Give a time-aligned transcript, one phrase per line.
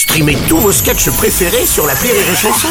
[0.00, 2.68] Streamez tous vos sketchs préférés sur la Rire et Chanson.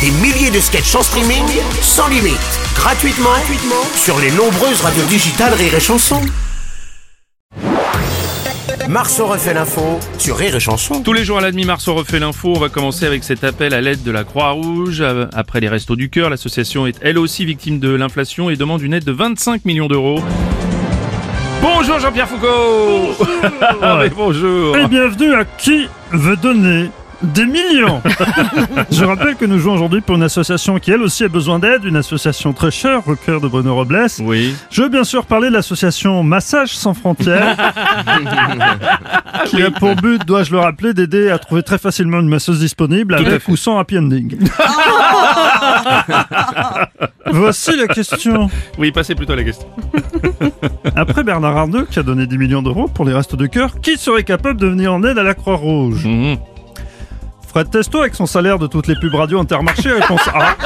[0.00, 1.44] Des milliers de sketchs en streaming,
[1.82, 2.38] sans limite,
[2.74, 6.22] gratuitement, gratuitement sur les nombreuses radios digitales Rire et Chanson.
[8.88, 11.02] Marceau refait l'info sur Rire et Chanson.
[11.02, 12.54] Tous les jours à la demi-mars, on refait l'info.
[12.56, 15.04] On va commencer avec cet appel à l'aide de la Croix-Rouge.
[15.34, 18.94] Après les Restos du Cœur, l'association est elle aussi victime de l'inflation et demande une
[18.94, 20.22] aide de 25 millions d'euros.
[21.62, 23.14] Bonjour Jean-Pierre Foucault
[23.80, 26.90] Ah, mais Bonjour Et bienvenue à qui veut donner
[27.22, 28.02] des millions
[28.90, 31.84] Je rappelle que nous jouons aujourd'hui pour une association qui elle aussi a besoin d'aide,
[31.84, 34.06] une association très chère au cœur de Bruno Robles.
[34.20, 34.56] Oui.
[34.70, 37.56] Je veux bien sûr parler de l'association Massage sans frontières,
[39.46, 43.14] qui a pour but, dois-je le rappeler, d'aider à trouver très facilement une masseuse disponible
[43.14, 44.36] avec ou sans happy ending.
[47.32, 48.50] Voici la question.
[48.78, 49.66] Oui, passez plutôt à la question.
[50.96, 53.96] Après Bernard Arnault, qui a donné 10 millions d'euros pour les restes de cœur, qui
[53.96, 56.36] serait capable de venir en aide à la Croix-Rouge Mhm.
[57.48, 60.56] Fred Testo avec son salaire de toutes les pubs radio Intermarché, réponse A.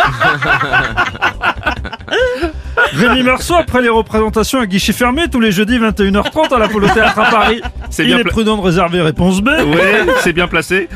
[2.95, 7.19] Rémi Marceau après les représentations à guichet fermé tous les jeudis 21h30 à l'Apollo Théâtre
[7.19, 7.61] à Paris.
[7.91, 9.49] C'est Il bien est pla- prudent de réserver réponse B.
[9.67, 9.79] Oui,
[10.21, 10.89] c'est bien placé.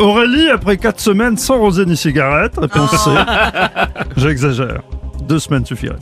[0.00, 3.10] Aurélie après 4 semaines sans rosée ni cigarette, réponse C.
[4.16, 4.80] J'exagère.
[5.22, 5.94] Deux semaines suffiraient.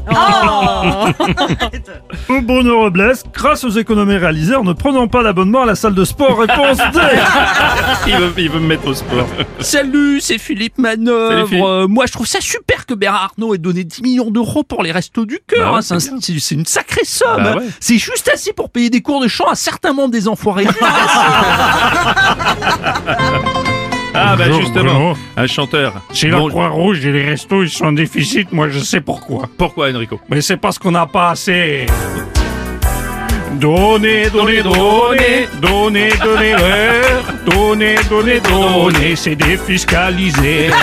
[2.30, 5.92] Ou Bruno Robles, grâce aux économies réalisées en ne prenant pas d'abonnement à la salle
[5.94, 7.00] de sport, réponse D.
[8.06, 9.26] Il veut, il veut me mettre au sport.
[9.60, 11.46] Salut, c'est Philippe Salut, Manœuvre.
[11.48, 11.62] Philippe.
[11.66, 14.82] Euh, moi, je trouve ça super que Bernard Arnault ait donné 10 millions d'euros pour
[14.82, 15.58] les restos du cœur.
[15.66, 15.82] Bah ouais, hein.
[15.82, 16.20] C'est un- c'est bien.
[16.22, 17.42] c'est c'est une sacrée somme.
[17.42, 17.66] Bah ouais.
[17.80, 20.64] C'est juste assez pour payer des cours de chant à certains membres des enfoirés.
[24.46, 25.16] Bonjour, justement, Bruno.
[25.36, 25.92] un chanteur.
[26.12, 29.48] Si la Bon- Croix-Rouge et les restos ils sont en déficit, moi je sais pourquoi.
[29.56, 31.86] Pourquoi Enrico Mais c'est parce qu'on n'a pas assez.
[33.54, 40.70] Donnez, donnez, donnez, donnez, donnez leur, donnez, donnez, donnez, c'est défiscalisé.